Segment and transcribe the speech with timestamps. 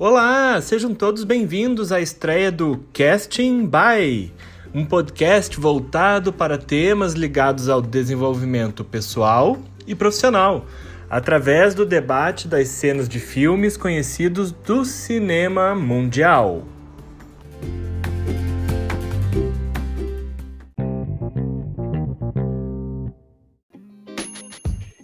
[0.00, 4.32] Olá, sejam todos bem-vindos à estreia do Casting By,
[4.72, 9.58] um podcast voltado para temas ligados ao desenvolvimento pessoal
[9.88, 10.66] e profissional,
[11.10, 16.62] através do debate das cenas de filmes conhecidos do cinema mundial.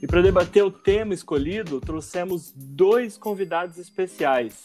[0.01, 4.63] E para debater o tema escolhido, trouxemos dois convidados especiais.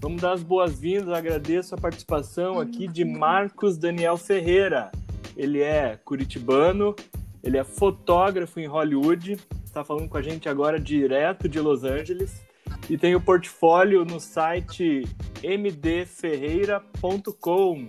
[0.00, 4.92] Vamos dar as boas-vindas, agradeço a participação aqui de Marcos Daniel Ferreira.
[5.36, 6.94] Ele é curitibano,
[7.42, 12.40] ele é fotógrafo em Hollywood, está falando com a gente agora direto de Los Angeles
[12.88, 15.02] e tem o portfólio no site
[15.42, 17.84] mdferreira.com.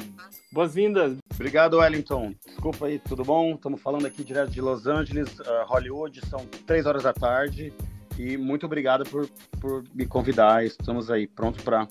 [0.52, 1.16] Boas-vindas.
[1.36, 2.34] Obrigado, Wellington.
[2.44, 3.54] Desculpa aí, tudo bom?
[3.54, 7.72] Estamos falando aqui direto de Los Angeles, uh, Hollywood, são três horas da tarde.
[8.20, 9.30] E muito obrigado por,
[9.62, 10.66] por me convidar.
[10.66, 11.88] Estamos aí prontos para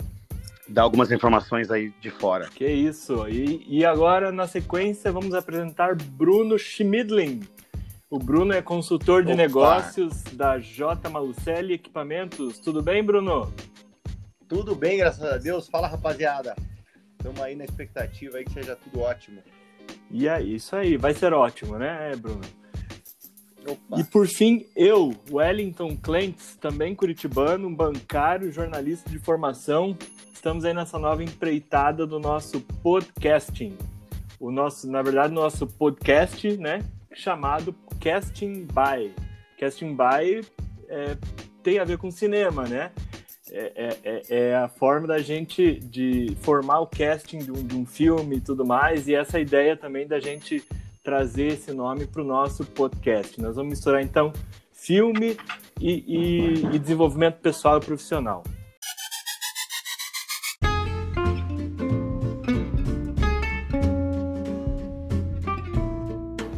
[0.68, 2.50] dar algumas informações aí de fora.
[2.50, 3.26] Que isso.
[3.26, 7.40] E, e agora, na sequência, vamos apresentar Bruno Schmidling.
[8.10, 9.40] O Bruno é consultor de Opa.
[9.40, 11.08] negócios da J.
[11.08, 12.58] Malucelli Equipamentos.
[12.58, 13.50] Tudo bem, Bruno?
[14.46, 15.66] Tudo bem, graças a Deus.
[15.66, 16.54] Fala, rapaziada.
[17.12, 19.42] Estamos aí na expectativa aí que seja tudo ótimo.
[20.10, 22.42] E é isso aí, vai ser ótimo, né, Bruno?
[23.96, 29.96] E por fim, eu, Wellington Clentes, também curitibano, bancário, jornalista de formação,
[30.32, 33.76] estamos aí nessa nova empreitada do nosso podcasting.
[34.38, 39.12] O nosso, na verdade, nosso podcast, né, chamado Casting By.
[39.58, 40.46] Casting By
[40.88, 41.16] é,
[41.62, 42.92] tem a ver com cinema, né?
[43.50, 47.76] É, é, é, é, a forma da gente de formar o casting de um, de
[47.76, 50.62] um filme e tudo mais, e essa ideia também da gente
[51.08, 53.40] trazer esse nome para o nosso podcast.
[53.40, 54.30] Nós vamos misturar então
[54.74, 55.38] filme
[55.80, 58.44] e, e, e desenvolvimento pessoal e profissional.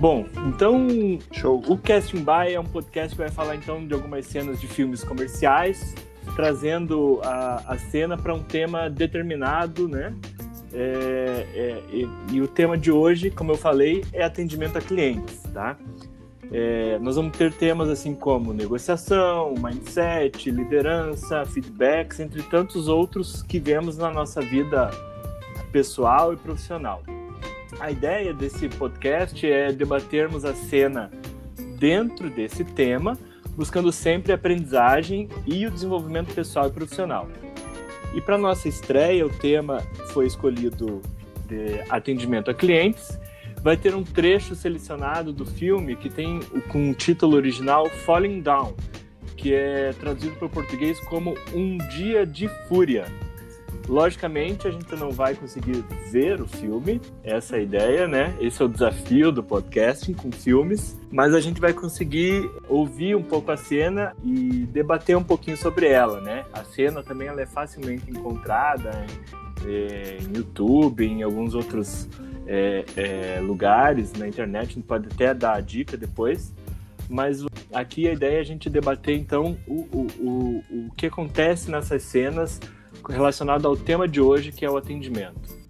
[0.01, 0.89] Bom, então
[1.31, 1.63] Show.
[1.69, 5.05] o Casting By é um podcast que vai falar então de algumas cenas de filmes
[5.05, 5.95] comerciais,
[6.35, 10.13] trazendo a, a cena para um tema determinado, né?
[10.73, 15.43] É, é, e, e, o tema de hoje, como eu falei, é atendimento a clientes,
[15.53, 15.77] tá?
[16.53, 23.59] É, nós vamos ter temas assim como negociação, mindset, liderança, feedbacks, entre tantos outros que
[23.59, 24.91] vemos na nossa vida
[25.71, 27.03] pessoal e profissional.
[27.79, 31.11] A ideia desse podcast é debatermos a cena
[31.79, 33.17] dentro desse tema,
[33.57, 37.29] buscando sempre a aprendizagem e o desenvolvimento pessoal e profissional.
[38.15, 39.81] E para nossa estreia, o tema
[40.13, 41.01] foi escolhido
[41.47, 43.19] de atendimento a clientes.
[43.63, 48.75] Vai ter um trecho selecionado do filme que tem com o título original Falling Down,
[49.37, 53.07] que é traduzido para o português como Um Dia de Fúria.
[53.91, 58.37] Logicamente, a gente não vai conseguir ver o filme, essa é a ideia, né?
[58.41, 63.23] Esse é o desafio do podcasting com filmes, mas a gente vai conseguir ouvir um
[63.25, 66.45] pouco a cena e debater um pouquinho sobre ela, né?
[66.53, 68.93] A cena também ela é facilmente encontrada
[69.67, 72.09] em, é, em YouTube, em alguns outros
[72.47, 76.55] é, é, lugares na internet, a gente pode até dar a dica depois.
[77.09, 81.69] Mas aqui a ideia é a gente debater então o, o, o, o que acontece
[81.69, 82.61] nessas cenas
[83.09, 85.61] relacionado ao tema de hoje, que é o atendimento.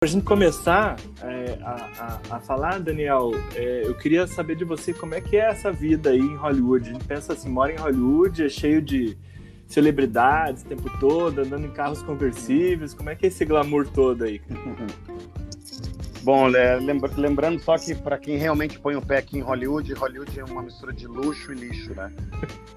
[0.00, 4.64] Para a gente começar é, a, a, a, falar, Daniel, é, eu queria saber de
[4.64, 6.90] você como é que é essa vida aí em Hollywood.
[6.90, 9.18] A gente pensa assim, mora em Hollywood, é cheio de
[9.66, 12.94] celebridades o tempo todo, andando em carros conversíveis.
[12.94, 14.40] Como é que é esse glamour todo aí?
[16.28, 19.94] Bom, é, lembra, lembrando só que para quem realmente põe o pé aqui em Hollywood,
[19.94, 22.12] Hollywood é uma mistura de luxo e lixo, né?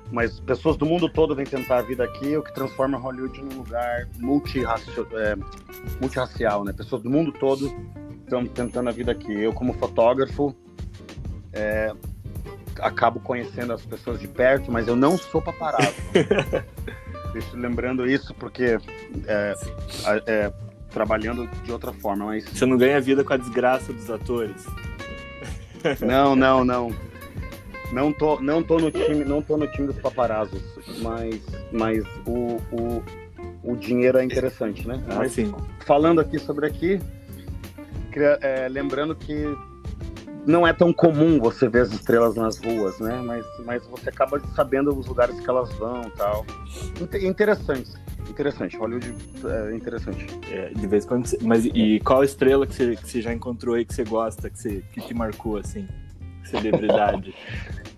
[0.10, 3.58] Mas pessoas do mundo todo vêm tentar a vida aqui, o que transforma Hollywood num
[3.58, 5.36] lugar multirracial, é,
[6.00, 6.72] multirracial né?
[6.72, 7.70] Pessoas do mundo todo
[8.24, 9.34] estão tentando a vida aqui.
[9.34, 10.56] Eu, como fotógrafo,
[11.52, 11.94] é,
[12.80, 15.94] acabo conhecendo as pessoas de perto, mas eu não sou paparazzo.
[17.54, 18.78] Lembrando isso porque
[19.28, 19.54] é,
[20.26, 20.54] é,
[20.92, 22.46] trabalhando de outra forma, mas...
[22.46, 24.66] Você não ganha vida com a desgraça dos atores?
[26.00, 26.92] Não, não, não.
[27.92, 30.62] Não tô, não tô no time, não tô no time dos paparazos,
[31.00, 31.42] mas,
[31.74, 33.04] mas o, o,
[33.64, 35.04] o dinheiro é interessante, né?
[35.10, 35.54] Ah, mas, sim.
[35.86, 37.02] Falando aqui sobre aqui,
[38.42, 39.44] é, lembrando que
[40.46, 43.22] não é tão comum você ver as estrelas nas ruas, né?
[43.26, 46.46] Mas, mas você acaba sabendo os lugares que elas vão, tal.
[47.22, 47.92] Interessante
[48.32, 48.78] interessante.
[48.78, 49.14] Hollywood
[49.46, 50.26] é interessante.
[50.52, 51.28] É, de vez em quando.
[51.28, 51.38] Você...
[51.42, 54.58] Mas e qual estrela que você, que você já encontrou aí que você gosta, que,
[54.58, 55.88] você, que te marcou, assim?
[56.44, 57.36] Celebridade.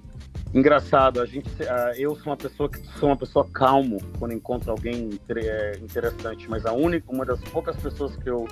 [0.53, 4.69] Engraçado, a gente, uh, eu sou uma pessoa que sou uma pessoa calmo quando encontro
[4.69, 8.47] alguém é, interessante, mas a única, uma das poucas pessoas que eu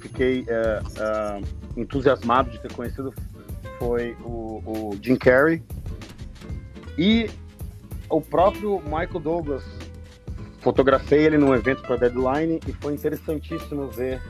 [0.00, 1.46] fiquei uh, uh,
[1.76, 3.12] entusiasmado de ter conhecido
[3.80, 5.60] foi o, o, Jim Carrey
[6.96, 7.28] e
[8.08, 9.64] o próprio Michael Douglas.
[10.60, 14.20] Fotografei ele num evento para Deadline e foi interessantíssimo ver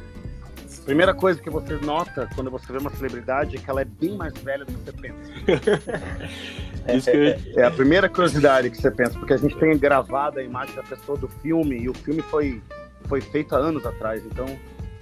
[0.85, 4.17] Primeira coisa que você nota quando você vê uma celebridade é que ela é bem
[4.17, 5.19] mais velha do que você pensa.
[6.87, 10.43] é, é, é, a primeira curiosidade que você pensa, porque a gente tem gravado a
[10.43, 12.63] imagem da pessoa do filme e o filme foi,
[13.05, 14.25] foi feito há anos atrás.
[14.25, 14.47] Então,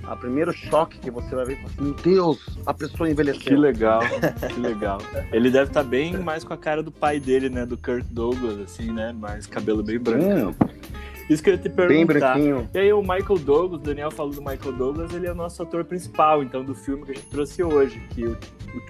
[0.05, 3.43] a primeiro choque que você vai ver, assim, meu Deus, a pessoa envelheceu.
[3.43, 4.03] Que legal,
[4.49, 4.99] que legal.
[5.33, 8.05] Ele deve estar tá bem mais com a cara do pai dele, né, do Kirk
[8.13, 10.57] Douglas, assim, né, mais cabelo bem branco.
[10.65, 10.89] Hum.
[11.29, 11.89] Isso que eu ia te perguntar.
[11.89, 12.71] Bem branquinho.
[12.73, 15.63] E aí o Michael Douglas, o Daniel falou do Michael Douglas, ele é o nosso
[15.63, 18.37] ator principal, então, do filme que a gente trouxe hoje, que o,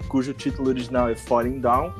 [0.07, 1.93] cujo título original é Falling Down,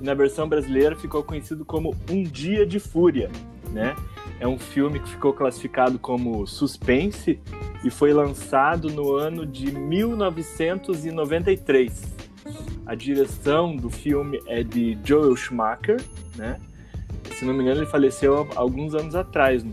[0.00, 3.30] e na versão brasileira ficou conhecido como Um Dia de Fúria,
[3.70, 3.96] né?
[4.40, 7.40] É um filme que ficou classificado como suspense
[7.82, 12.18] e foi lançado no ano de 1993.
[12.86, 16.00] A direção do filme é de Joel Schumacher,
[16.36, 16.60] né?
[17.34, 19.64] Se não me engano, ele faleceu alguns anos atrás.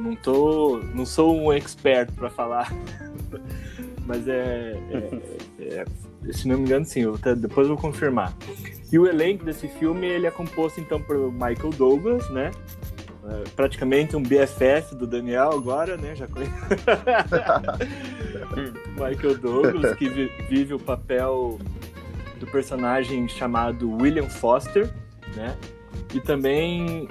[0.00, 2.72] Não, tô, não sou um expert para falar,
[4.06, 5.18] mas é, é,
[5.60, 5.84] é,
[6.32, 7.00] se não me engano, sim.
[7.00, 8.32] Eu até, depois eu vou confirmar.
[8.90, 12.50] E o elenco desse filme ele é composto então por Michael Douglas, né?
[13.28, 16.14] É, praticamente um BFF do Daniel agora, né?
[16.14, 16.52] Já conheço.
[18.92, 20.08] Michael Douglas que
[20.48, 21.58] vive o papel
[22.40, 24.90] do personagem chamado William Foster,
[25.36, 25.56] né?
[26.14, 27.08] E também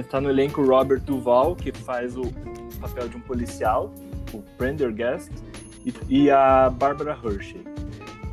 [0.00, 3.92] está é, no elenco Robert Duval, que faz o, o, papel de um policial,
[4.32, 5.30] o Prendergast,
[5.84, 7.62] e, e a Barbara Hershey.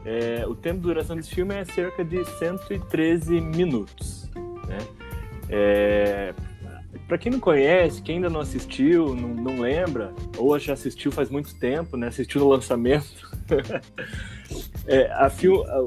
[0.05, 4.29] É, o tempo de duração desse filme é cerca de 113 minutos.
[4.67, 4.77] Né?
[5.49, 6.33] É,
[7.07, 11.29] para quem não conhece, quem ainda não assistiu, não, não, lembra, ou já assistiu faz
[11.29, 12.07] muito tempo, né?
[12.07, 13.27] assistiu no lançamento,
[14.85, 15.31] é, a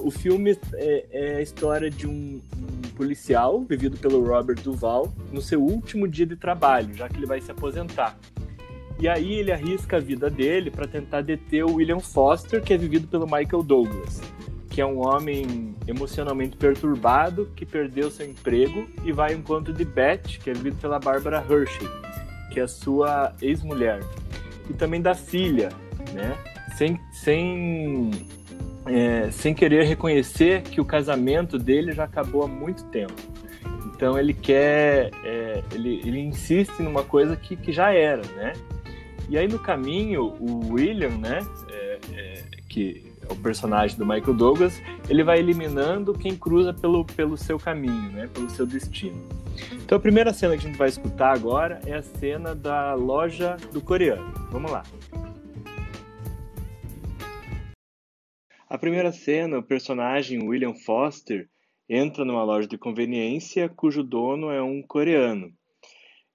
[0.03, 5.41] o filme é, é, a história de um, um, policial vivido pelo Robert Duval no
[5.41, 8.19] seu último dia de trabalho, já que ele vai se aposentar.
[8.99, 12.79] E aí ele arrisca a vida dele para tentar deter o William Foster, que é
[12.79, 14.21] vivido pelo Michael Douglas,
[14.71, 19.85] que é um homem emocionalmente perturbado que perdeu seu emprego e vai ao encontro de
[19.85, 21.89] Beth, que é vivido pela Barbara Hershey,
[22.53, 24.01] que é sua ex-mulher,
[24.71, 25.71] e também da filha,
[26.13, 26.37] né?
[26.77, 28.11] Sem, sem
[28.87, 33.15] é, sem querer reconhecer que o casamento dele já acabou há muito tempo.
[33.87, 38.53] Então ele quer, é, ele, ele insiste numa coisa que, que já era, né?
[39.29, 41.39] E aí no caminho, o William, né,
[41.71, 47.05] é, é que é o personagem do Michael Douglas, ele vai eliminando quem cruza pelo,
[47.05, 49.23] pelo seu caminho, né, pelo seu destino.
[49.73, 53.57] Então a primeira cena que a gente vai escutar agora é a cena da loja
[53.73, 54.33] do coreano.
[54.51, 54.83] Vamos lá.
[58.73, 61.47] A primeira cena, o personagem William Foster
[61.87, 65.53] entra numa loja de conveniência cujo dono é um coreano.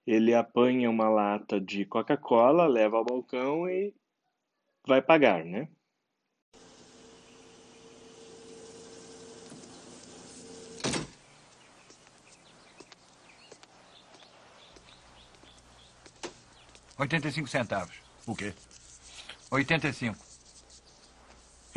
[0.06, 3.92] Ele apanha uma lata de Coca-Cola, leva ao balcão e
[4.86, 5.68] vai pagar, né?
[16.96, 18.00] Oitenta e cinco centavos.
[18.24, 18.54] O quê?
[19.50, 20.27] Oitenta e cinco.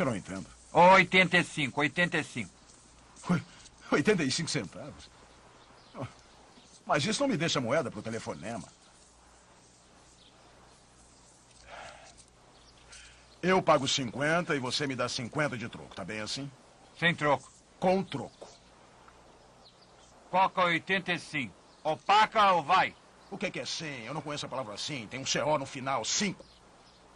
[0.02, 0.46] Eu não entendo.
[0.72, 2.50] 85, 85.
[3.92, 5.08] 85 centavos?
[6.84, 8.66] Mas isso não me deixa moeda para o telefonema.
[13.40, 16.50] Eu pago 50 e você me dá 50 de troco, tá bem assim?
[16.98, 17.48] Sem troco.
[17.78, 18.48] Com troco.
[20.30, 21.54] Coca 85.
[21.84, 22.92] Ou paca ou vai?
[23.30, 24.04] O que é, sim?
[24.04, 25.06] Eu não conheço a palavra sim.
[25.06, 26.44] Tem um CO no final, cinco.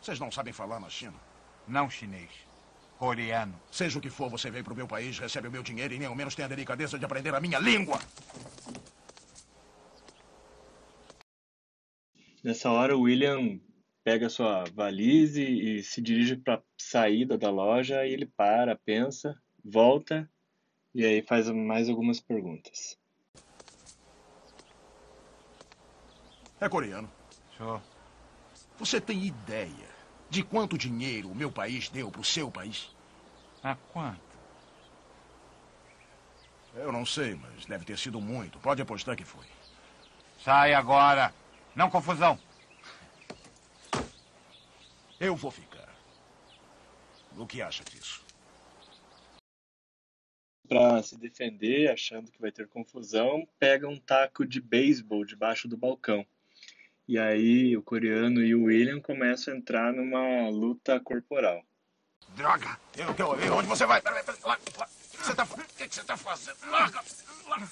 [0.01, 1.15] Vocês não sabem falar na China?
[1.67, 2.46] Não chinês
[2.99, 3.55] coreano.
[3.71, 5.99] Seja o que for, você veio para o meu país, recebe o meu dinheiro e
[5.99, 8.01] nem ao menos tem a delicadeza de aprender a minha língua.
[12.43, 13.61] Nessa hora, o William
[14.05, 19.37] pega sua valise e se dirige para a saída da loja e ele para, pensa,
[19.65, 20.31] volta
[20.95, 22.97] e aí faz mais algumas perguntas.
[26.61, 27.11] É coreano.
[27.57, 27.81] Sure.
[28.79, 29.96] Você tem ideia
[30.29, 32.95] de quanto dinheiro o meu país deu para o seu país?
[33.63, 34.21] A quanto?
[36.75, 38.59] Eu não sei, mas deve ter sido muito.
[38.59, 39.47] Pode apostar que foi.
[40.39, 41.33] Sai agora.
[41.75, 42.39] Não confusão.
[45.19, 45.89] Eu vou ficar.
[47.37, 48.27] O que acha disso?
[50.67, 55.77] para se defender, achando que vai ter confusão, pega um taco de beisebol debaixo do
[55.77, 56.27] balcão.
[57.09, 61.63] E aí o coreano e o William começam a entrar numa luta corporal.
[62.35, 62.79] Droga!
[62.97, 64.03] Eu quero ver onde você vai.
[64.03, 64.87] Peraí, peraí, lá, lá.
[64.87, 65.47] O que você tá,
[66.05, 66.57] tá fazendo?
[66.69, 67.01] Larga!
[67.47, 67.69] Larga!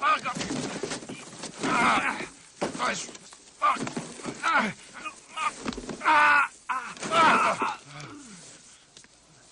[0.00, 0.30] Larga!
[2.76, 3.10] Faz.
[4.42, 4.72] Ah.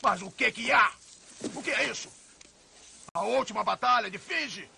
[0.03, 0.91] Mas o que que há?
[1.55, 2.11] O que é isso?
[3.15, 4.69] A última batalha de Fiji?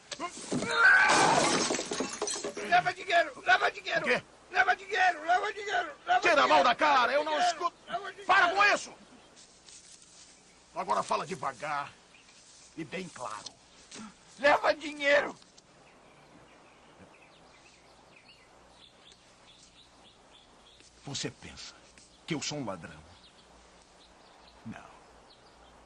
[2.68, 4.00] Leva dinheiro, leva dinheiro.
[4.00, 4.22] O quê?
[4.50, 5.90] Leva dinheiro, leva dinheiro.
[6.06, 7.76] Leva Tira a dinheiro, mão da cara, eu não escuto.
[8.26, 8.92] Para com isso!
[10.74, 11.92] Agora fala devagar
[12.76, 13.52] e bem claro.
[14.38, 15.36] Leva dinheiro.
[21.04, 21.74] Você pensa
[22.26, 23.02] que eu sou um ladrão?
[24.64, 24.86] Não.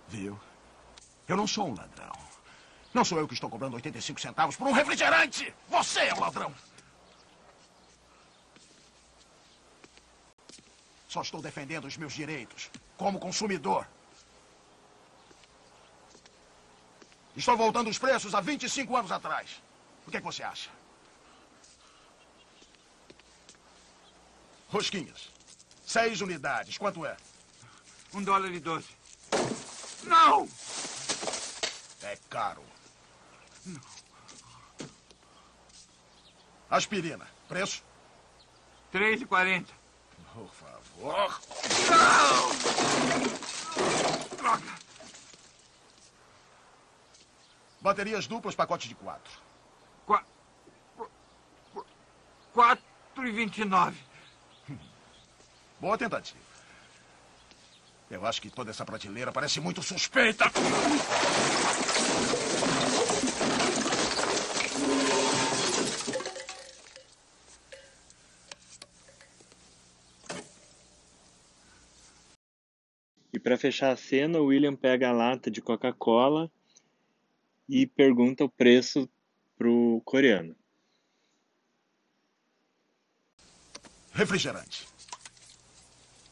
[0.08, 0.38] Viu?
[1.26, 2.12] Eu não sou um ladrão.
[2.94, 5.52] Não sou eu que estou cobrando 85 centavos por um refrigerante!
[5.68, 6.54] Você é o ladrão!
[11.18, 13.88] Só estou defendendo os meus direitos como consumidor.
[17.34, 19.60] Estou voltando os preços há 25 anos atrás.
[20.06, 20.70] O que, é que você acha?
[24.68, 25.28] Rosquinhas.
[25.84, 26.78] Seis unidades.
[26.78, 27.16] Quanto é?
[28.14, 28.94] Um dólar e doze.
[30.04, 30.48] Não!
[32.02, 32.62] É caro.
[36.70, 37.26] Aspirina.
[37.48, 37.82] Preço?
[38.92, 39.77] Três e quarenta.
[40.38, 41.40] Por favor.
[44.37, 44.73] Droga.
[47.80, 49.33] Baterias duplas, pacote de quatro.
[50.07, 50.23] Qua...
[50.97, 51.11] qu-
[51.75, 51.87] qu-
[52.52, 53.99] Quatro e vinte e nove.
[55.80, 56.38] Boa tentativa.
[58.11, 60.45] Eu acho que toda essa prateleira parece muito suspeita.
[73.49, 76.52] Para fechar a cena, o William pega a lata de Coca-Cola
[77.67, 79.09] e pergunta o preço
[79.57, 80.55] pro coreano.
[84.12, 84.87] Refrigerante.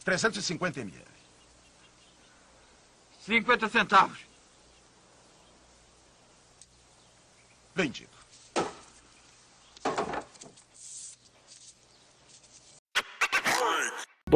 [0.04, 1.04] 350 ml.
[3.22, 4.26] Cinquenta centavos.
[7.74, 8.15] Vendido.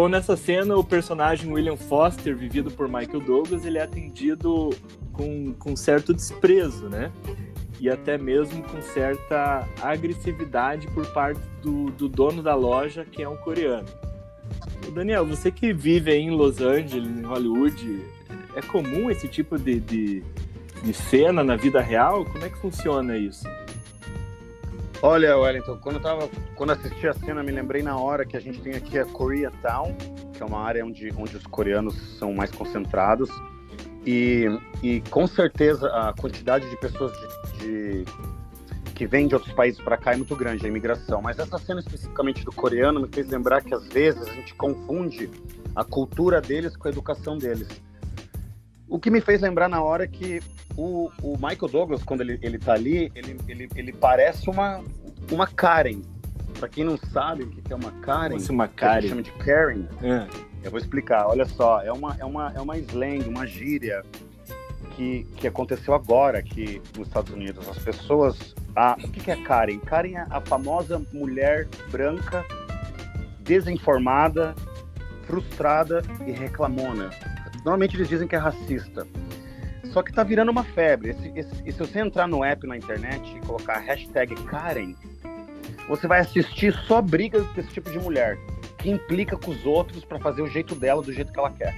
[0.01, 4.71] Bom, nessa cena, o personagem William Foster, vivido por Michael Douglas, ele é atendido
[5.13, 7.13] com, com certo desprezo, né?
[7.79, 13.29] E até mesmo com certa agressividade por parte do, do dono da loja, que é
[13.29, 13.87] um coreano.
[14.95, 18.03] Daniel, você que vive aí em Los Angeles, em Hollywood,
[18.57, 20.23] é comum esse tipo de, de,
[20.83, 22.25] de cena na vida real?
[22.25, 23.47] Como é que funciona isso?
[25.03, 28.41] Olha, Wellington, quando eu tava, quando assisti a cena, me lembrei na hora que a
[28.41, 29.95] gente tem aqui a Koreatown,
[30.35, 33.31] que é uma área onde, onde os coreanos são mais concentrados.
[34.05, 34.47] E,
[34.83, 37.13] e com certeza a quantidade de pessoas
[37.59, 37.59] de,
[38.05, 38.05] de-
[38.95, 41.23] que vêm de outros países para cá é muito grande, a imigração.
[41.23, 45.31] Mas essa cena especificamente do coreano me fez lembrar que às vezes a gente confunde
[45.75, 47.69] a cultura deles com a educação deles.
[48.91, 50.43] O que me fez lembrar na hora que
[50.77, 54.83] o, o Michael Douglas, quando ele, ele tá ali, ele, ele, ele parece uma,
[55.31, 56.03] uma Karen.
[56.59, 59.01] Pra quem não sabe o que é uma Karen, se uma que a Karen?
[59.03, 60.27] gente chama de Karen, É.
[60.65, 61.27] eu vou explicar.
[61.29, 64.03] Olha só, é uma, é uma, é uma slang, uma gíria
[64.97, 67.67] que, que aconteceu agora aqui nos Estados Unidos.
[67.69, 68.55] As pessoas.
[68.77, 69.79] A, o que, que é Karen?
[69.79, 72.45] Karen é a famosa mulher branca,
[73.41, 74.55] desinformada,
[75.27, 77.11] frustrada e reclamona.
[77.65, 79.07] Normalmente eles dizem que é racista.
[79.93, 81.11] Só que tá virando uma febre.
[81.11, 84.95] Esse- esse- e se você entrar no app na internet e colocar a hashtag Karen,
[85.89, 88.39] você vai assistir só brigas desse tipo de mulher
[88.79, 91.75] que implica com os outros para fazer o jeito dela do jeito que ela quer.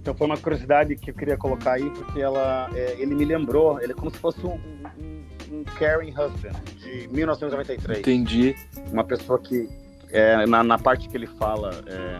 [0.00, 3.80] Então foi uma curiosidade que eu queria colocar aí, porque ela, é, ele me lembrou,
[3.80, 8.00] ele é como se fosse um, um, um Karen Husband, de 1993.
[8.00, 8.54] Entendi.
[8.92, 9.66] Uma pessoa que,
[10.10, 12.18] é, na, na parte que ele fala, é,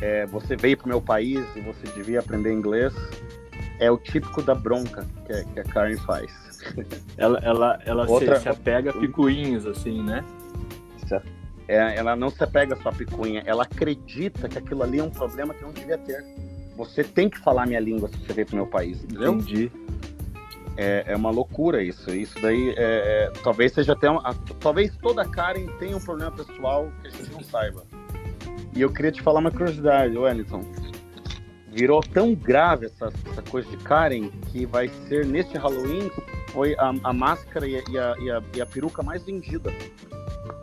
[0.00, 2.92] é, você veio para o meu país e você devia aprender inglês,
[3.80, 6.32] é o típico da bronca que, a- que a Karen faz.
[7.16, 10.24] Ela, ela, ela se- Outra- se, apega a picuinhos, assim, né?
[11.68, 15.10] É, ela não se apega só à picuinha, ela acredita que aquilo ali é um
[15.10, 16.24] problema que não devia ter.
[16.76, 19.34] Você tem que falar minha língua se você veio pro meu país, entendeu?
[19.34, 19.70] Entendi.
[20.76, 22.10] É, é uma loucura isso.
[22.14, 26.30] Isso daí é, é, talvez seja até uma, a- talvez toda Karen tenha um problema
[26.32, 27.82] pessoal que a gente não saiba.
[28.78, 30.64] E eu queria te falar uma curiosidade, Wellington.
[31.72, 36.08] virou tão grave essa, essa coisa de Karen que vai ser neste Halloween
[36.52, 39.74] foi a, a máscara e a, e, a, e, a, e a peruca mais vendida.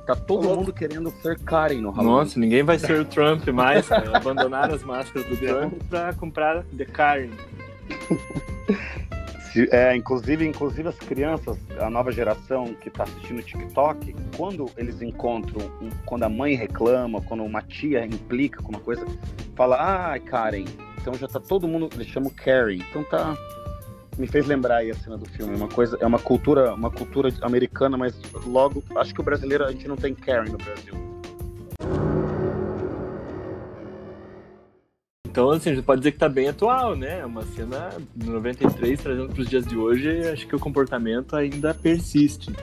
[0.07, 2.15] Tá todo mundo querendo ser Karen no Halloween.
[2.19, 4.15] Nossa, ninguém vai ser o Trump mais, cara.
[4.15, 7.31] Abandonaram as máscaras do Trump pra comprar The Karen.
[9.71, 15.71] É, inclusive, inclusive as crianças, a nova geração que está assistindo TikTok, quando eles encontram,
[16.05, 19.05] quando a mãe reclama, quando uma tia implica com uma coisa,
[19.55, 20.65] fala, ah, Karen.
[20.99, 22.75] Então já tá todo mundo, eles chamam Karen.
[22.75, 23.37] Então tá.
[24.17, 25.55] Me fez lembrar aí a cena do filme.
[25.55, 29.71] Uma coisa, é uma cultura, uma cultura americana, mas logo, acho que o brasileiro, a
[29.71, 31.14] gente não tem Karen no Brasil.
[35.35, 37.19] Então, assim, a gente pode dizer que tá bem atual, né?
[37.19, 41.73] É uma cena de 93, trazendo pros dias de hoje, acho que o comportamento ainda
[41.73, 42.53] persiste.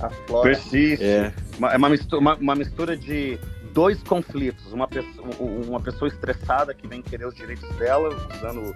[0.00, 0.50] A Flora.
[0.50, 1.04] Persiste.
[1.04, 1.32] É.
[1.58, 3.40] Uma- É uma mistura, uma, uma mistura de
[3.74, 4.72] dois conflitos.
[4.72, 8.74] Uma pessoa, uma pessoa estressada que vem querer os direitos dela, usando,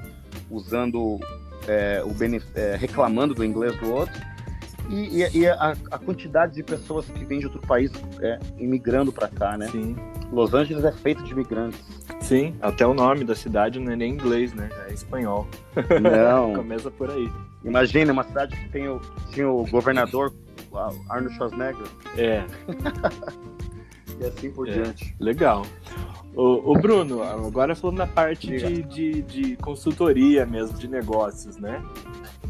[0.50, 1.20] usando
[1.68, 4.20] é, o benef- é, reclamando do inglês do outro.
[4.90, 9.12] E, e- e a, a quantidade de pessoas que vêm de outro país é, imigrando
[9.12, 9.68] para cá, né?
[9.68, 9.94] Sim.
[10.32, 12.01] Los Angeles é feito de imigrantes.
[12.32, 14.70] Sim, até o nome da cidade não é nem inglês, né?
[14.88, 15.46] É espanhol.
[16.00, 17.30] Não, Começa por aí.
[17.62, 18.98] imagina uma cidade que tem o,
[19.32, 20.32] tinha o governador
[21.10, 21.86] Arnold Schwarzenegger
[22.16, 22.42] É,
[24.22, 24.72] e assim por É.
[24.72, 25.14] diante.
[25.18, 25.66] legal.
[26.34, 31.82] O, Bruno, agora falando da parte de, de, de consultoria mesmo, de negócios, né?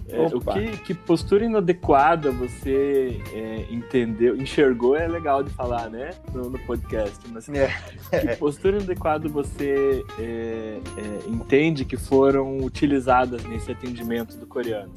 [0.09, 6.11] É, o que, que postura inadequada você é, entendeu, enxergou é legal de falar, né?
[6.35, 7.19] No, no podcast.
[7.29, 10.23] Mas que postura inadequada você é,
[10.99, 14.93] é, entende que foram utilizadas nesse atendimento do coreano?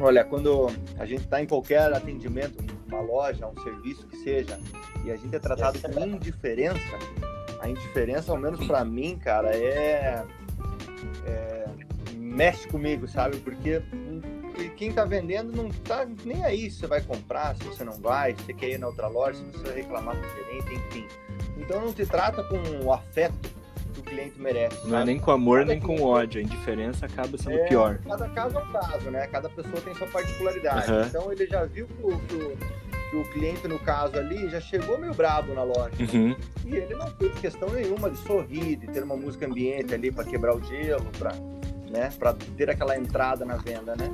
[0.00, 4.58] Olha, quando a gente está em qualquer atendimento, uma loja, um serviço que seja,
[5.04, 6.78] e a gente é tratado com indiferença,
[7.60, 10.24] a indiferença, ao menos para mim, cara, é,
[11.26, 11.64] é-
[12.16, 13.36] mexe comigo, sabe?
[13.38, 13.80] Porque
[14.76, 18.34] quem tá vendendo não tá nem aí se você vai comprar, se você não vai,
[18.34, 21.06] se você quer ir na outra loja, se você vai reclamar com o gerente, enfim.
[21.56, 23.34] Então não te trata com o afeto
[24.14, 24.76] cliente merece.
[24.86, 25.04] Não é sabe?
[25.06, 27.98] nem com amor Cada nem com ódio, a indiferença acaba sendo É, pior.
[28.06, 29.26] Cada caso é um caso, né?
[29.26, 30.90] Cada pessoa tem sua particularidade.
[30.90, 31.06] Aham.
[31.06, 35.14] Então ele já viu que o, que o- cliente, no caso ali, já chegou meio
[35.14, 35.92] bravo na loja.
[36.00, 36.34] Uhum.
[36.66, 40.24] E ele não fez questão nenhuma de sorrir, de ter uma música ambiente ali para
[40.24, 41.32] quebrar o gelo, para
[41.90, 44.10] né, pra ter aquela entrada na venda, né?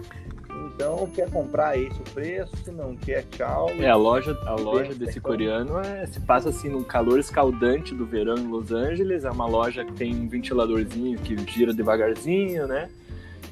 [0.67, 3.71] Então, quer comprar esse o preço, se não quer, tchau.
[3.79, 7.95] É, a loja, a loja desse então- coreano é, se passa assim num calor escaldante
[7.95, 9.25] do verão em Los Angeles.
[9.25, 12.89] É uma loja que tem um ventiladorzinho que gira devagarzinho, né?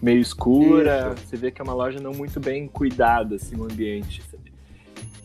[0.01, 1.15] Meio escura.
[1.17, 4.23] Você vê que é uma loja não muito bem cuidada, assim, o ambiente.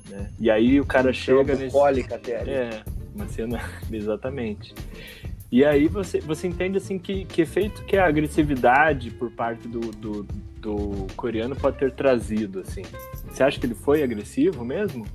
[0.10, 0.30] Né?
[0.40, 1.76] E aí o cara chega nesse.
[2.14, 2.52] Até ali.
[2.52, 2.84] É,
[3.16, 3.60] uma cena.
[3.92, 4.74] Exatamente.
[5.52, 9.80] E aí você, você entende assim que, que efeito que a agressividade por parte do,
[9.92, 10.28] do,
[10.64, 12.84] do coreano pode ter trazido, assim.
[13.28, 15.06] Você acha que ele foi agressivo mesmo?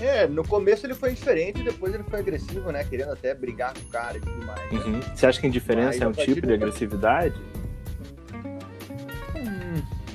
[0.00, 2.84] É, no começo ele foi diferente, depois ele foi agressivo, né?
[2.84, 4.60] Querendo até brigar com o cara e tudo mais.
[4.70, 4.78] né?
[4.78, 5.00] Uhum.
[5.00, 7.34] Você acha que indiferença Mas é um tipo de agressividade?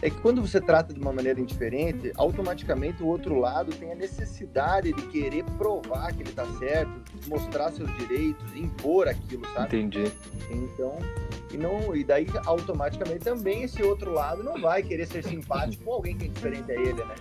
[0.02, 3.96] É que quando você trata de uma maneira indiferente, automaticamente o outro lado tem a
[3.96, 6.92] necessidade de querer provar que ele tá certo,
[7.28, 9.78] mostrar seus direitos, impor aquilo, sabe?
[9.78, 10.12] Entendi.
[10.50, 10.98] Então,
[11.52, 15.94] e não, e daí automaticamente também esse outro lado não vai querer ser simpático com
[15.94, 17.16] alguém que é diferente a ele, né?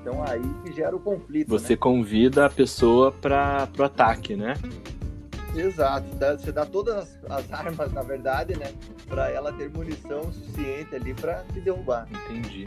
[0.00, 1.48] Então aí que gera o conflito.
[1.48, 1.76] Você né?
[1.76, 4.54] convida a pessoa para pro ataque, né?
[5.56, 8.72] Exato, dá- você dá todas as, as armas, na verdade, né?
[9.08, 12.06] Pra ela ter munição suficiente ali pra te derrubar.
[12.10, 12.66] Entendi.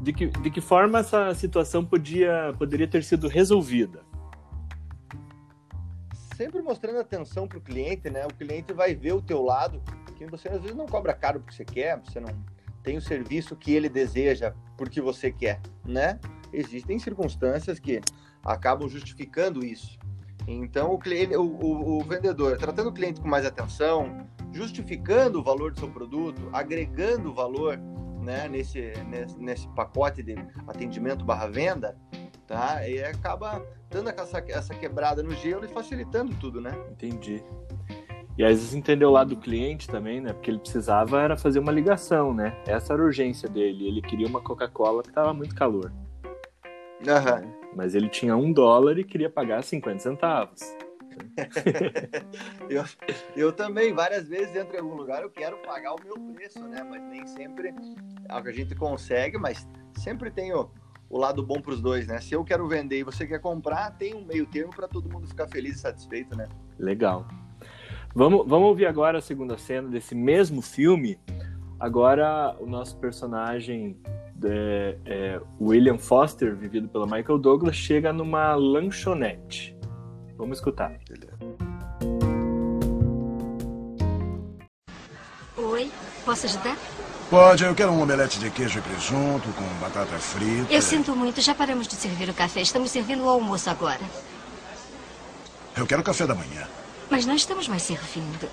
[0.00, 4.04] De que, de que forma essa situação podia, poderia ter sido resolvida?
[6.36, 8.26] sempre mostrando atenção pro cliente, né?
[8.26, 9.82] O cliente vai ver o teu lado,
[10.16, 12.28] que você às vezes não cobra caro porque você quer, você não
[12.86, 16.20] tem o serviço que ele deseja porque você quer, né?
[16.52, 18.00] Existem circunstâncias que
[18.44, 19.98] acabam justificando isso.
[20.46, 25.42] Então o cliente, o, o- o vendedor tratando o cliente com mais atenção, justificando o
[25.42, 27.76] valor do seu produto, agregando valor,
[28.22, 28.48] né?
[28.48, 30.36] Nesse nesse, nesse pacote de
[30.68, 31.98] atendimento barra venda,
[32.46, 32.88] tá?
[32.88, 36.70] E acaba dando essa, essa quebrada no gelo e facilitando tudo, né?
[36.92, 37.42] Entendi.
[38.38, 40.32] E às vezes entendeu o lado do cliente também, né?
[40.32, 42.54] Porque ele precisava era fazer uma ligação, né?
[42.66, 43.88] Essa era a urgência dele.
[43.88, 45.90] Ele queria uma Coca-Cola que tava muito calor.
[47.06, 47.50] Aham.
[47.74, 50.60] Mas ele tinha um dólar e queria pagar 50 centavos.
[52.68, 52.84] Eu,
[53.34, 56.82] eu também, várias vezes entro em algum lugar, eu quero pagar o meu preço, né?
[56.82, 57.74] Mas nem sempre
[58.28, 60.68] é o que a gente consegue, mas sempre tem o,
[61.08, 62.20] o lado bom para os dois, né?
[62.20, 65.26] Se eu quero vender e você quer comprar, tem um meio termo para todo mundo
[65.26, 66.48] ficar feliz e satisfeito, né?
[66.78, 67.26] Legal.
[68.16, 71.20] Vamos, vamos ouvir agora a segunda cena desse mesmo filme.
[71.78, 73.94] Agora, o nosso personagem,
[74.42, 79.76] é, é, William Foster, vivido pelo Michael Douglas, chega numa lanchonete.
[80.38, 80.98] Vamos escutar.
[85.58, 85.90] Oi,
[86.24, 86.78] posso ajudar?
[87.28, 90.72] Pode, eu quero um omelete de queijo e presunto com batata frita.
[90.72, 92.62] Eu sinto muito, já paramos de servir o café.
[92.62, 94.00] Estamos servindo o almoço agora.
[95.76, 96.66] Eu quero café da manhã.
[97.10, 98.50] Mas não estamos mais servindo.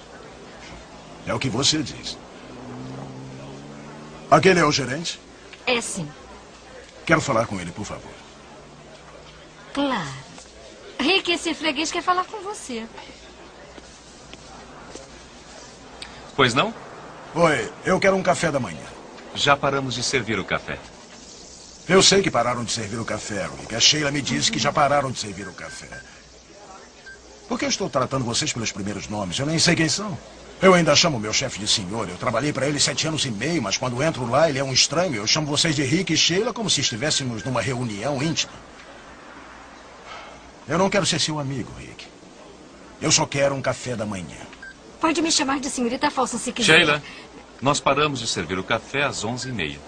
[1.26, 2.18] É o que você diz.
[4.30, 5.20] Aquele é o gerente?
[5.66, 6.10] É sim.
[7.06, 8.12] Quero falar com ele, por favor.
[9.74, 10.10] Claro.
[11.00, 12.88] Rick, esse freguês quer falar com você.
[16.36, 16.74] Pois não?
[17.36, 18.86] Oi, eu quero um café da manhã.
[19.36, 20.80] Já paramos de servir o café.
[21.90, 23.76] Eu sei que pararam de servir o café, Rick.
[23.76, 25.90] A Sheila me disse que já pararam de servir o café.
[27.54, 29.38] Por que eu estou tratando vocês pelos primeiros nomes?
[29.38, 30.18] Eu nem sei quem são.
[30.60, 32.10] Eu ainda chamo meu chefe de senhor.
[32.10, 34.74] Eu trabalhei para ele sete anos e meio, mas quando entro lá, ele é um
[34.74, 35.14] estranho.
[35.18, 38.54] Eu chamo vocês de Rick e Sheila como se estivéssemos numa reunião íntima.
[40.68, 42.08] Eu não quero ser seu amigo, Rick.
[43.00, 44.48] Eu só quero um café da manhã.
[45.00, 46.74] Pode me chamar de senhorita Falsa se quiser.
[46.74, 47.04] Sheila,
[47.62, 49.80] nós paramos de servir o café às onze e meia.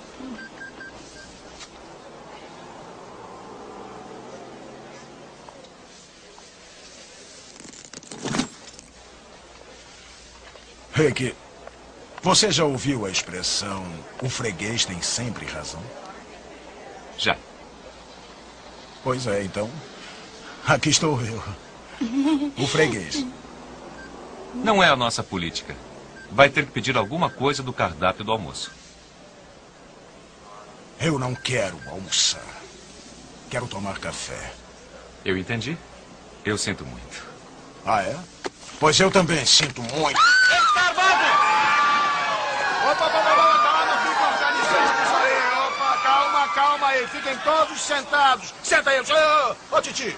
[10.95, 11.35] Rick,
[12.23, 13.85] você já ouviu a expressão
[14.21, 15.83] o freguês tem sempre razão?
[17.17, 17.35] Já.
[19.03, 19.69] Pois é, então.
[20.65, 21.43] Aqui estou eu.
[22.57, 23.25] O freguês.
[24.53, 25.75] Não é a nossa política.
[26.31, 28.71] Vai ter que pedir alguma coisa do cardápio do almoço.
[30.99, 32.41] Eu não quero almoçar.
[33.49, 34.53] Quero tomar café.
[35.25, 35.77] Eu entendi.
[36.45, 37.25] Eu sinto muito.
[37.85, 38.17] Ah, é?
[38.79, 40.19] Pois eu também sinto muito.
[40.19, 41.25] Escarbado!
[42.91, 45.37] Opa, opa, opa, opa, não ficam já licença isso aí.
[45.67, 45.89] Opa,
[46.85, 47.07] calma, aí.
[47.07, 48.53] Fiquem todos sentados.
[48.63, 50.15] Senta aí, ô, ô, Titi.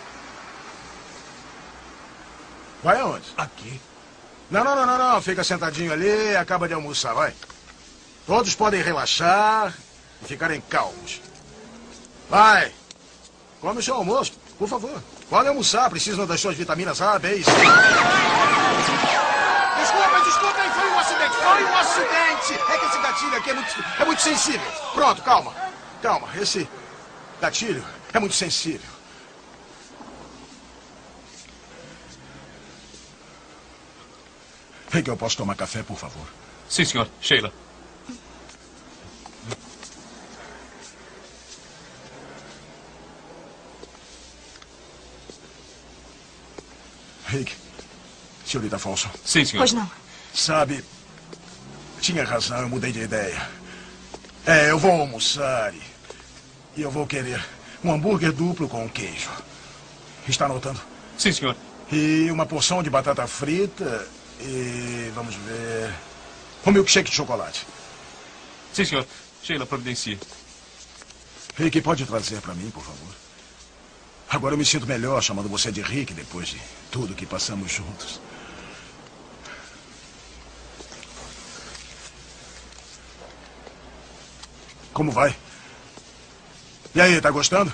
[2.84, 3.26] Vai aonde?
[3.38, 3.82] Aqui.
[4.50, 5.22] Não, não, não, não, não.
[5.22, 7.34] Fica sentadinho ali, acaba de almoçar, vai.
[8.26, 9.74] Todos podem relaxar
[10.22, 11.22] e ficarem calmos.
[12.30, 12.72] Vai.
[13.62, 15.02] Come o seu almoço, por favor.
[15.30, 17.52] Pode almoçar, precisam das suas vitaminas A, B e C.
[19.80, 22.54] Desculpem, desculpem, foi um acidente, foi um acidente.
[22.72, 24.72] É que esse gatilho aqui é muito, é muito sensível.
[24.94, 25.67] Pronto, calma.
[26.02, 26.68] Calma, esse
[27.42, 27.84] gatilho
[28.14, 28.98] é muito sensível.
[34.90, 36.28] Vem que eu posso tomar café, por favor.
[36.70, 37.10] Sim, senhor.
[37.22, 37.52] Sheila.
[47.28, 47.54] Rick,
[48.46, 49.10] senhorita Folsom.
[49.26, 49.60] Sim, senhor.
[49.60, 49.90] Pois não.
[50.34, 50.84] Sabe,
[52.00, 53.50] tinha razão, eu mudei de ideia.
[54.48, 55.82] É, eu vou almoçar e,
[56.78, 57.46] e eu vou querer
[57.84, 59.30] um hambúrguer duplo com queijo.
[60.26, 60.80] Está anotando?
[61.18, 61.54] Sim, senhor.
[61.92, 64.08] E uma porção de batata frita
[64.40, 65.94] e, vamos ver,
[66.66, 67.68] um milkshake de chocolate.
[68.72, 69.06] Sim, senhor.
[69.44, 70.18] Sheila, providencie.
[71.58, 73.14] Rick, pode trazer para mim, por favor?
[74.30, 78.22] Agora eu me sinto melhor chamando você de Rick depois de tudo que passamos juntos.
[84.98, 85.38] Como vai?
[86.96, 87.72] E aí, tá gostando?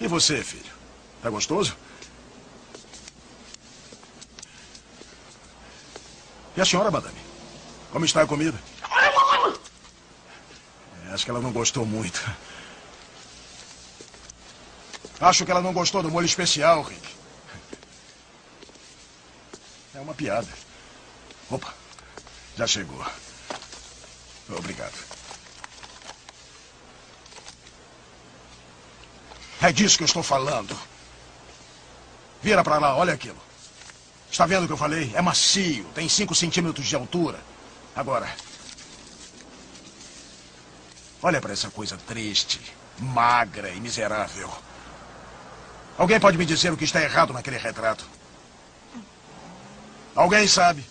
[0.00, 0.72] E você, filho?
[1.22, 1.76] Tá gostoso?
[6.56, 7.20] E a senhora, madame?
[7.92, 8.60] Como está a comida?
[11.04, 12.28] É, acho que ela não gostou muito.
[15.20, 17.08] Acho que ela não gostou do molho especial, Rick.
[19.94, 20.48] É uma piada.
[21.48, 21.72] Opa,
[22.56, 23.06] já chegou.
[24.56, 24.94] Obrigado.
[29.62, 30.76] É disso que eu estou falando.
[32.42, 33.40] Vira para lá, olha aquilo.
[34.30, 35.12] Está vendo o que eu falei?
[35.14, 37.40] É macio, tem 5 centímetros de altura.
[37.94, 38.32] Agora,
[41.22, 42.60] olha para essa coisa triste,
[42.98, 44.50] magra e miserável.
[45.98, 48.08] Alguém pode me dizer o que está errado naquele retrato?
[50.14, 50.84] Alguém sabe?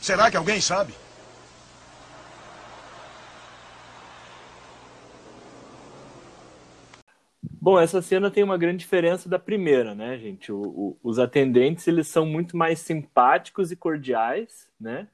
[0.00, 0.94] Será que alguém sabe?
[7.66, 10.52] Bom, essa cena tem uma grande diferença da primeira, né, gente?
[10.52, 15.08] O, o, os atendentes eles são muito mais simpáticos e cordiais, né?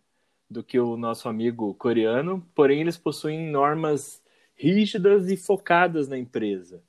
[0.50, 4.22] do que o nosso amigo coreano, porém eles possuem normas
[4.54, 6.82] rígidas e focadas na empresa,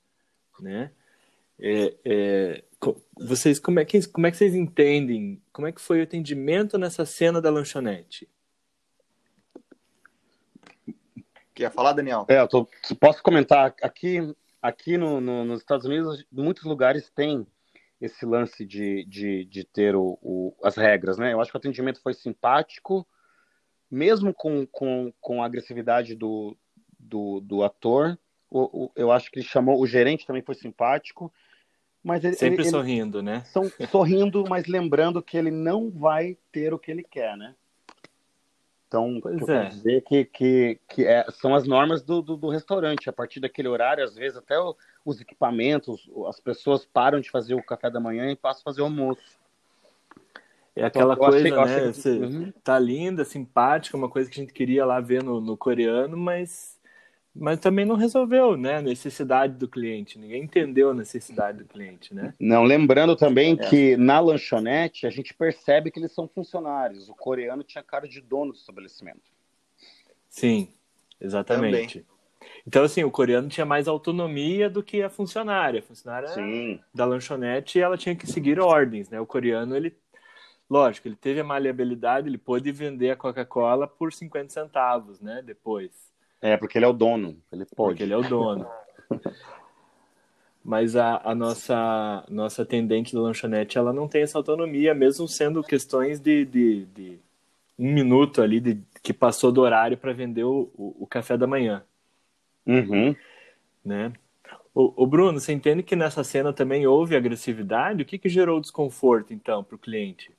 [0.59, 0.91] né?
[1.57, 2.63] É, é,
[3.17, 5.41] vocês como é que como é que vocês entendem?
[5.53, 8.27] Como é que foi o atendimento nessa cena da lanchonete?
[11.55, 12.25] Quer falar, Daniel?
[12.27, 12.67] É, eu tô,
[12.99, 17.45] posso comentar aqui aqui no, no, nos Estados Unidos muitos lugares têm
[17.99, 21.33] esse lance de, de, de ter o, o, as regras, né?
[21.33, 23.05] Eu acho que o atendimento foi simpático,
[23.91, 26.57] mesmo com, com, com a agressividade do,
[26.97, 28.17] do, do ator.
[28.49, 31.33] O, eu acho que ele chamou, o gerente também foi simpático.
[32.03, 33.43] Mas ele, Sempre ele, sorrindo, ele, né?
[33.45, 37.55] São, sorrindo, mas lembrando que ele não vai ter o que ele quer, né?
[38.93, 39.69] Então, pois eu é.
[39.69, 43.09] dizer que, que, que é, são as normas do, do, do, restaurante.
[43.09, 47.55] A partir daquele horário, às vezes, até o, os equipamentos, as pessoas param de fazer
[47.55, 49.39] o café da manhã e passam a fazer o almoço.
[50.75, 51.89] É aquela então, coisa, achei, né?
[51.89, 52.19] Achei...
[52.19, 52.53] Uhum.
[52.63, 56.79] Tá linda, simpática, uma coisa que a gente queria lá ver no, no coreano, mas
[57.35, 60.19] mas também não resolveu, né, a necessidade do cliente.
[60.19, 62.33] Ninguém entendeu a necessidade do cliente, né?
[62.39, 63.69] Não, lembrando também é.
[63.69, 67.09] que na lanchonete a gente percebe que eles são funcionários.
[67.09, 69.31] O coreano tinha cara de dono do estabelecimento.
[70.29, 70.69] Sim,
[71.19, 71.99] exatamente.
[71.99, 72.13] Também.
[72.67, 75.79] Então, assim, o coreano tinha mais autonomia do que a funcionária.
[75.79, 76.79] A funcionária Sim.
[76.93, 79.19] da lanchonete, ela tinha que seguir ordens, né?
[79.19, 79.95] O coreano, ele,
[80.69, 85.41] lógico, ele teve a maleabilidade, ele pôde vender a Coca-Cola por 50 centavos, né?
[85.43, 86.12] Depois.
[86.43, 87.37] É, porque ele é o dono.
[87.49, 87.91] Ele pode.
[87.91, 88.67] Porque ele é o dono.
[90.61, 95.63] Mas a, a, nossa, nossa atendente da lanchonete, ela não tem essa autonomia, mesmo sendo
[95.63, 97.19] questões de, de, de
[97.79, 101.47] um minuto ali de, que passou do horário para vender o, o, o, café da
[101.47, 101.83] manhã.
[102.65, 103.15] Uhum.
[103.83, 104.11] Né?
[104.75, 108.01] O, o, Bruno, você entende que nessa cena também houve agressividade?
[108.01, 110.31] O que, que gerou desconforto, então, para o cliente?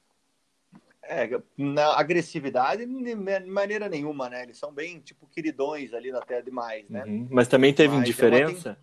[1.06, 3.14] É, na agressividade, de
[3.46, 4.42] maneira nenhuma, né?
[4.42, 7.04] Eles são bem, tipo, queridões ali até demais, né?
[7.04, 7.28] Uhum.
[7.30, 8.78] Mas também teve Mas indiferença?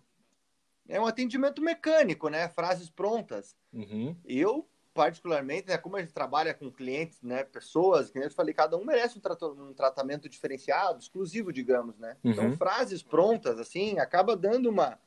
[0.88, 2.48] É um, atendimento mecânico, né?
[2.48, 3.56] Frases prontas.
[3.72, 4.16] Uhum.
[4.24, 7.44] Eu, particularmente, né, como a gente trabalha com clientes, né?
[7.44, 12.16] Pessoas, que eu falei, cada um merece um, trato, um tratamento diferenciado, exclusivo, digamos, né?
[12.22, 12.50] Então, uhum.
[12.52, 14.98] Então, frases prontas, assim, acaba dando uma,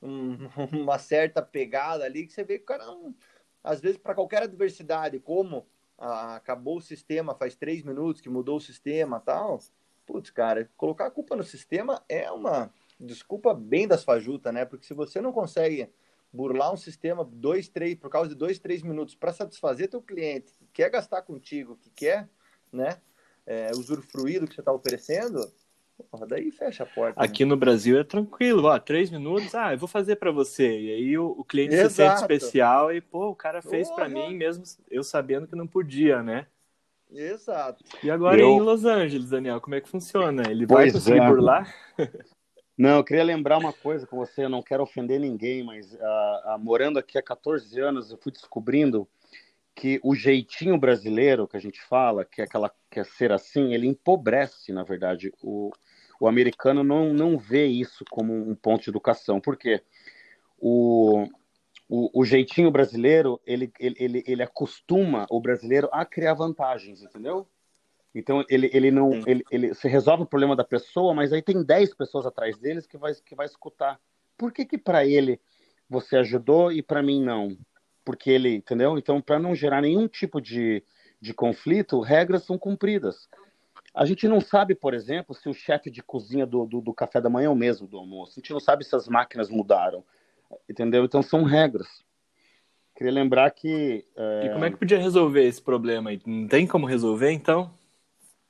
[0.00, 0.36] um,
[0.72, 3.14] uma certa pegada ali que você vê que o cara, não,
[3.62, 5.66] às vezes, para qualquer adversidade, como
[5.98, 9.60] acabou o sistema faz três minutos que mudou o sistema tal.
[10.06, 14.64] Putz, cara, colocar a culpa no sistema é uma desculpa bem das fajutas, né?
[14.64, 15.88] Porque se você não consegue
[16.32, 20.52] burlar um sistema dois, três, por causa de dois, três minutos para satisfazer teu cliente
[20.52, 22.28] que quer gastar contigo, que quer,
[22.72, 23.00] né,
[23.46, 25.40] é, usufruir do que você está oferecendo,
[26.10, 27.20] Porra, daí fecha a porta.
[27.20, 27.26] Né?
[27.26, 27.50] Aqui né?
[27.50, 30.80] no Brasil é tranquilo, ó, três minutos, ah, eu vou fazer para você.
[30.80, 31.90] E aí o, o cliente Exato.
[31.90, 35.66] se sente especial e, pô, o cara fez para mim mesmo eu sabendo que não
[35.66, 36.46] podia, né?
[37.10, 37.84] Exato.
[38.02, 38.48] E agora eu...
[38.48, 40.42] em Los Angeles, Daniel, como é que funciona?
[40.50, 41.26] Ele vai pois conseguir é.
[41.26, 41.72] burlar?
[42.76, 46.56] Não, eu queria lembrar uma coisa com você, eu não quero ofender ninguém, mas uh,
[46.56, 49.06] uh, morando aqui há 14 anos, eu fui descobrindo
[49.74, 53.74] que o jeitinho brasileiro que a gente fala, que é aquela que é ser assim,
[53.74, 55.70] ele empobrece, na verdade, o,
[56.20, 59.40] o americano não, não vê isso como um ponto de educação.
[59.40, 59.82] Por quê?
[60.58, 61.26] O,
[61.88, 67.46] o, o jeitinho brasileiro, ele, ele, ele, ele acostuma o brasileiro a criar vantagens, entendeu?
[68.14, 69.10] Então, ele, ele não.
[69.26, 72.86] Ele, ele, você resolve o problema da pessoa, mas aí tem 10 pessoas atrás deles
[72.86, 74.00] que vai, que vai escutar.
[74.38, 75.40] Por que, que para ele
[75.90, 77.58] você ajudou e para mim não?
[78.04, 78.98] Porque ele, entendeu?
[78.98, 80.82] Então, para não gerar nenhum tipo de,
[81.20, 83.28] de conflito, regras são cumpridas.
[83.94, 87.20] A gente não sabe, por exemplo, se o chefe de cozinha do, do, do, café
[87.20, 88.32] da manhã é o mesmo do almoço.
[88.32, 90.04] A gente não sabe se as máquinas mudaram.
[90.68, 91.04] Entendeu?
[91.04, 92.04] Então são regras.
[92.96, 94.04] Queria lembrar que.
[94.16, 94.46] É...
[94.46, 96.20] E como é que podia resolver esse problema aí?
[96.26, 97.72] Não tem como resolver, então?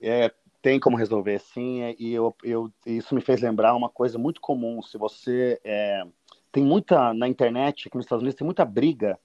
[0.01, 1.83] É, tem como resolver, sim.
[1.83, 4.83] É, e eu, eu, isso me fez lembrar uma coisa muito comum.
[4.83, 5.61] Se você.
[5.65, 6.05] É,
[6.53, 7.15] tem muita.
[7.15, 9.19] Na internet, aqui nos Estados Unidos, tem muita briga,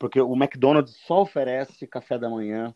[0.00, 2.74] porque o McDonald's só oferece café da manhã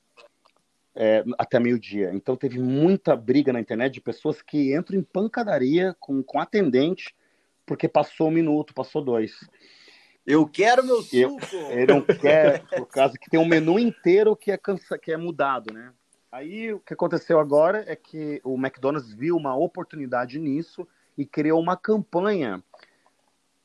[0.95, 2.11] é, até meio-dia.
[2.13, 7.17] Então teve muita briga na internet de pessoas que entram em pancadaria com, com atendente
[7.65, 9.33] porque passou um minuto, passou dois.
[10.27, 11.41] Eu quero meu suco!
[11.73, 15.17] ele não quer, por causa que tem um menu inteiro que é, cansa, que é
[15.17, 15.95] mudado, né?
[16.31, 21.59] Aí o que aconteceu agora é que o McDonald's viu uma oportunidade nisso e criou
[21.59, 22.63] uma campanha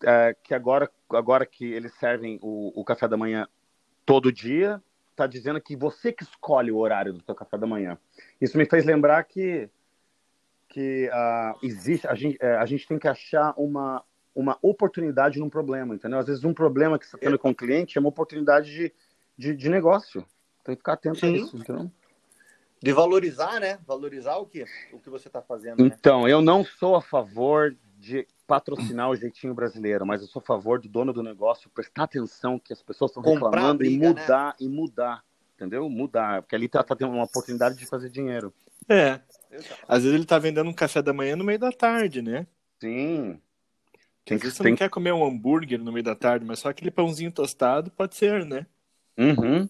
[0.03, 3.47] é, que agora, agora que eles servem o, o café da manhã
[4.05, 4.81] todo dia,
[5.12, 7.97] está dizendo que você que escolhe o horário do seu café da manhã.
[8.39, 9.69] Isso me fez lembrar que
[10.67, 15.49] que uh, existe a gente, uh, a gente tem que achar uma uma oportunidade num
[15.49, 16.19] problema, entendeu?
[16.19, 18.93] Às vezes um problema que você está tendo com o cliente é uma oportunidade de,
[19.38, 20.25] de, de negócio.
[20.63, 21.33] Tem que ficar atento Sim.
[21.33, 21.91] a isso, entendeu?
[22.81, 23.79] De valorizar, né?
[23.85, 25.83] Valorizar o que, o que você está fazendo.
[25.83, 25.91] Né?
[25.93, 30.45] Então, eu não sou a favor de patrocinar o jeitinho brasileiro, mas eu sou a
[30.45, 34.07] favor do dono do negócio prestar atenção que as pessoas estão Comprar reclamando briga, e
[34.07, 35.23] mudar, e mudar,
[35.55, 35.88] entendeu?
[35.88, 38.51] Mudar, porque ali tá, tá tendo uma oportunidade de fazer dinheiro.
[38.89, 39.19] É.
[39.88, 42.47] Às vezes ele tá vendendo um café da manhã no meio da tarde, né?
[42.81, 43.39] Sim.
[44.25, 44.71] Tem Tem Às que, vezes você tem...
[44.71, 48.15] não quer comer um hambúrguer no meio da tarde, mas só aquele pãozinho tostado pode
[48.15, 48.65] ser, né?
[49.15, 49.69] Uhum.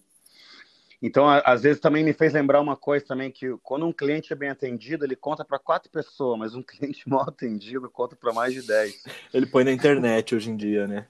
[1.02, 4.32] Então, a- às vezes também me fez lembrar uma coisa também, que quando um cliente
[4.32, 6.62] é bem atendido, ele conta para quatro pessoas, mas um
[7.02, 9.04] cliente mal atendido conta para mais de dez.
[9.32, 11.06] Ele põe na internet hoje em dia, né?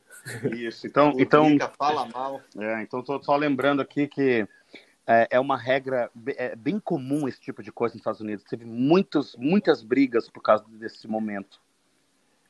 [0.53, 0.87] Isso.
[0.87, 2.41] Então, então, Publica, fala mal.
[2.59, 4.47] É, então tô só lembrando aqui que
[5.07, 8.45] é, é uma regra é bem comum esse tipo de coisa nos Estados Unidos.
[8.45, 11.61] Teve muitos, muitas brigas por causa desse momento.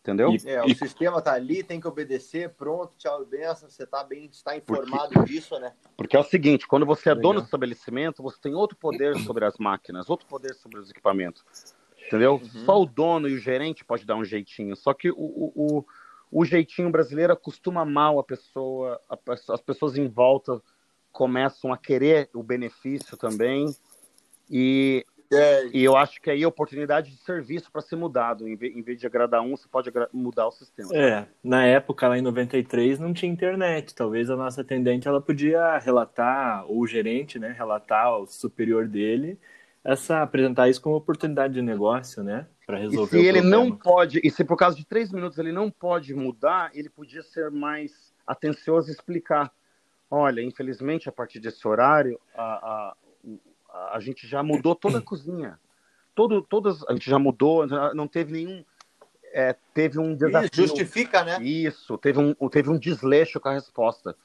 [0.02, 0.32] Entendeu?
[0.32, 4.26] E- É, o sistema tá ali, tem que obedecer, pronto, tchau, benção, você tá bem,
[4.26, 5.72] está informado disso, né?
[5.96, 7.32] Porque é o seguinte, quando você é Legal.
[7.32, 11.44] dono do estabelecimento, você tem outro poder sobre as máquinas, outro poder sobre os equipamentos.
[12.06, 12.40] Entendeu?
[12.42, 12.64] Uhum.
[12.64, 14.74] Só o dono e o gerente pode dar um jeitinho.
[14.74, 15.84] Só que o, o, o,
[16.40, 19.18] o jeitinho brasileiro acostuma mal a pessoa, a
[19.52, 20.60] as pessoas em volta
[21.12, 23.66] começam a querer o benefício também.
[24.50, 28.48] E É, E eu acho que aí é oportunidade de serviço para ser mudado.
[28.48, 30.90] Em vez, de agradar um, você pode mudar o sistema.
[30.94, 33.94] É, na época, lá em 93, não tinha internet.
[33.94, 39.38] Talvez a nossa atendente ela podia relatar, ou o gerente, né, relatar ao superior dele,
[39.84, 42.46] essa, apresentar isso como oportunidade de negócio, né?
[42.66, 43.70] Para E resolver se o ele problema.
[43.70, 47.22] não pode, e se por causa de três minutos ele não pode mudar, ele podia
[47.22, 49.52] ser mais atencioso e explicar.
[50.10, 52.96] Olha, infelizmente, a partir desse horário, a, a,
[53.92, 55.58] a, gente já mudou toda a cozinha.
[56.14, 58.64] Todo, todas, a gente já mudou, não teve nenhum.
[59.32, 60.66] é, teve um desafio.
[60.66, 61.40] justifica, né?
[61.40, 64.16] Isso, teve um, teve um desleixo com a resposta.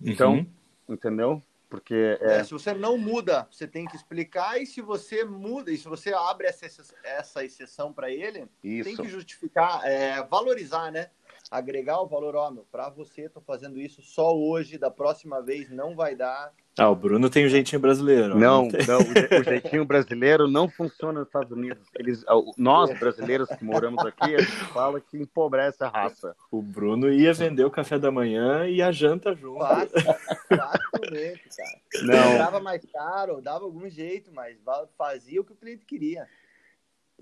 [0.00, 0.46] Então, Uhum.
[0.90, 1.42] entendeu?
[1.70, 5.70] Porque é, É, se você não muda, você tem que explicar, e se você muda,
[5.70, 6.66] e se você abre essa,
[7.02, 9.02] essa exceção para ele, tem isso.
[9.02, 11.08] que justificar, é, valorizar, né?
[11.52, 15.68] Agregar o valor, ó, meu, pra você, tô fazendo isso só hoje, da próxima vez
[15.70, 16.50] não vai dar.
[16.78, 18.38] Ah, o Bruno tem um jeitinho brasileiro.
[18.38, 21.86] Não, tem- não, o je- o jeitinho brasileiro não funciona nos Estados Unidos.
[21.94, 22.24] Eles,
[22.56, 26.34] nós, brasileiros que moramos aqui, a gente fala que empobrece a raça.
[26.50, 29.58] O Bruno ia vender o café da manhã e a janta junto.
[29.58, 29.90] Fácil,
[30.48, 31.80] facilmente, cara.
[32.04, 32.38] Não.
[32.38, 34.56] Dava mais caro, dava algum jeito, mas
[34.96, 36.26] fazia o que o cliente queria.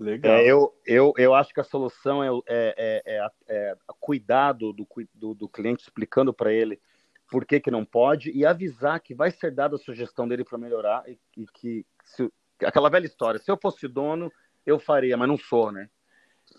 [0.01, 0.33] Legal.
[0.33, 4.73] É, eu, eu, eu acho que a solução é, é, é, é, é cuidar do,
[4.73, 6.81] do, do, do cliente, explicando para ele
[7.29, 10.57] por que, que não pode e avisar que vai ser dada a sugestão dele para
[10.57, 12.31] melhorar e, e que se-
[12.63, 14.31] aquela velha história, se eu fosse dono,
[14.65, 15.87] eu faria, mas não sou, né?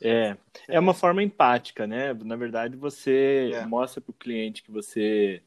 [0.00, 0.36] É,
[0.68, 2.14] é uma forma empática, né?
[2.14, 3.66] Na verdade, você É.
[3.66, 5.42] mostra para o cliente que você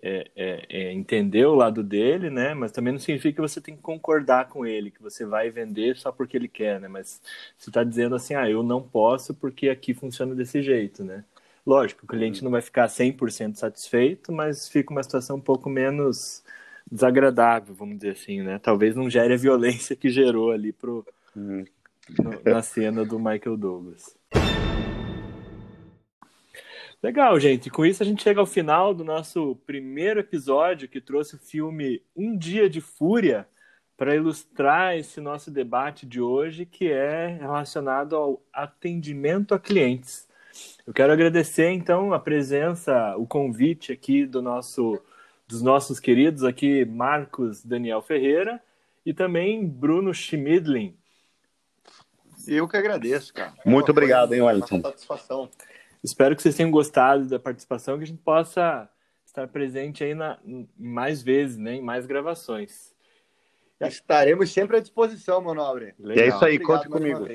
[0.00, 2.54] é, é, é, entendeu o lado dele, né?
[2.54, 5.96] Mas também não significa que você tem que concordar com ele, que você vai vender
[5.96, 6.88] só porque ele quer, né?
[6.88, 7.20] Mas
[7.58, 11.24] você está dizendo assim, ah, eu não posso porque aqui funciona desse jeito, né?
[11.64, 16.42] Lógico, o cliente não vai ficar 100% satisfeito, mas fica uma situação um pouco menos
[16.90, 18.58] desagradável, vamos dizer assim, né?
[18.58, 21.64] Talvez não gere a violência que gerou ali pro, Uhum.
[22.18, 24.16] no- na cena do Michael Douglas.
[27.02, 27.68] Legal, gente.
[27.68, 32.00] Com isso a gente chega ao final do nosso primeiro episódio que trouxe o filme
[32.14, 33.48] Um Dia de Fúria
[33.96, 40.28] para ilustrar esse nosso debate de hoje, que é relacionado ao atendimento a clientes.
[40.86, 45.00] Eu quero agradecer então a presença, o convite aqui do nosso
[45.48, 48.60] dos nossos queridos aqui Marcos Daniel Ferreira
[49.04, 50.96] e também Bruno Schmidlin.
[52.46, 53.52] Eu que agradeço, cara.
[53.66, 54.76] Muito obrigado, coisa- hein, Wellington?
[54.76, 55.50] uma satisfação.
[56.02, 58.90] Espero que vocês tenham gostado da participação, que a gente possa
[59.24, 60.38] estar presente aí na,
[60.76, 62.92] mais vezes, né, em mais gravações.
[63.80, 65.94] Estaremos sempre à disposição, meu nobre.
[65.98, 67.26] E é isso aí, Obrigado conte comigo.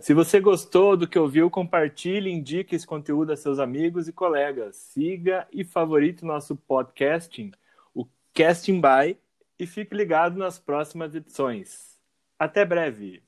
[0.00, 4.76] Se você gostou do que ouviu, compartilhe, indique esse conteúdo a seus amigos e colegas.
[4.76, 7.50] Siga e favorite nosso podcasting,
[7.92, 9.18] o Casting By,
[9.58, 11.98] e fique ligado nas próximas edições.
[12.38, 13.22] Até breve!